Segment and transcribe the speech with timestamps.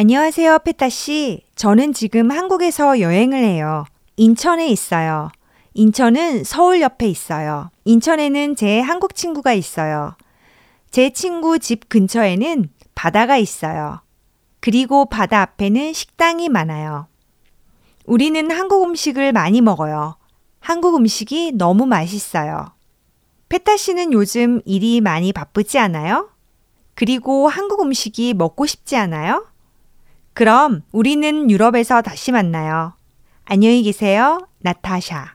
[0.00, 1.42] 안녕하세요, 페타 씨.
[1.56, 3.84] 저는 지금 한국에서 여행을 해요.
[4.16, 5.28] 인천에 있어요.
[5.74, 7.72] 인천은 서울 옆에 있어요.
[7.84, 10.14] 인천에는 제 한국 친구가 있어요.
[10.92, 14.00] 제 친구 집 근처에는 바다가 있어요.
[14.60, 17.08] 그리고 바다 앞에는 식당이 많아요.
[18.04, 20.16] 우리는 한국 음식을 많이 먹어요.
[20.60, 22.70] 한국 음식이 너무 맛있어요.
[23.48, 26.30] 페타 씨는 요즘 일이 많이 바쁘지 않아요?
[26.94, 29.44] 그리고 한국 음식이 먹고 싶지 않아요?
[30.38, 32.92] 그럼 우리는 유럽에서 다시 만나요.
[33.44, 34.46] 안녕히 계세요.
[34.60, 35.34] 나타샤.